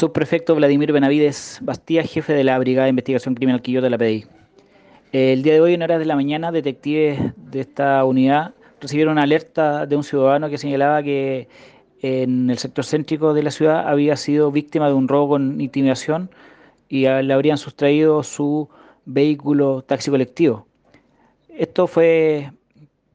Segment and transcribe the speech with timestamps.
[0.00, 4.24] Subprefecto Vladimir Benavides Bastía, jefe de la Brigada de Investigación Criminal Quillota de la PDI.
[5.12, 9.24] El día de hoy, en horas de la mañana, detectives de esta unidad recibieron una
[9.24, 11.48] alerta de un ciudadano que señalaba que
[12.00, 16.30] en el sector céntrico de la ciudad había sido víctima de un robo con intimidación
[16.88, 18.70] y le habrían sustraído su
[19.04, 20.66] vehículo taxi colectivo.
[21.50, 22.52] Esto fue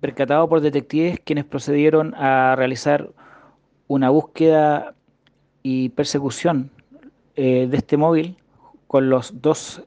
[0.02, 3.10] percatado por detectives quienes procedieron a realizar
[3.88, 4.94] una búsqueda
[5.64, 6.70] y persecución
[7.36, 8.38] eh, de este móvil
[8.88, 9.84] con los dos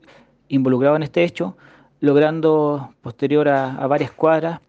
[0.49, 1.57] involucrados en este hecho,
[2.01, 4.61] logrando posterior a, varias cuadras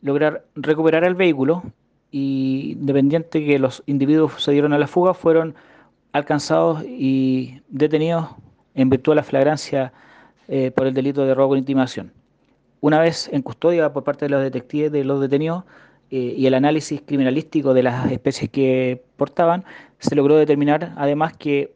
[0.00, 1.62] lograr recuperar el vehículo
[2.10, 5.54] y independiente que los individuos se dieron a la fuga, fueron
[6.12, 8.28] alcanzados y detenidos
[8.74, 9.92] en virtud de la flagrancia
[10.48, 12.12] eh, por el delito de robo con intimación.
[12.80, 15.64] Una vez en custodia por parte de los detectives de los detenidos,
[16.10, 19.64] eh, y el análisis criminalístico de las especies que portaban,
[19.98, 21.74] se logró determinar además que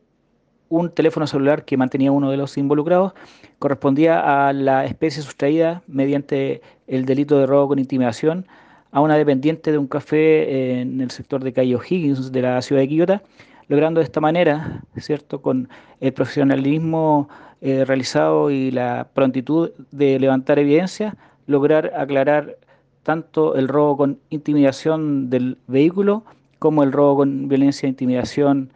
[0.68, 3.12] un teléfono celular que mantenía uno de los involucrados
[3.58, 8.46] correspondía a la especie sustraída mediante el delito de robo con intimidación
[8.92, 12.80] a una dependiente de un café en el sector de Calle O'Higgins de la ciudad
[12.80, 13.22] de Quillota,
[13.68, 15.68] logrando de esta manera, ¿cierto?, con
[16.00, 17.28] el profesionalismo
[17.60, 21.16] eh, realizado y la prontitud de levantar evidencia,
[21.46, 22.56] lograr aclarar
[23.02, 26.24] tanto el robo con intimidación del vehículo
[26.58, 28.70] como el robo con violencia e intimidación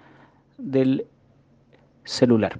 [0.58, 1.06] del
[2.04, 2.58] celular.